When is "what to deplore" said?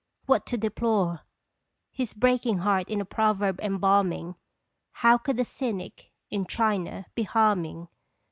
0.25-1.19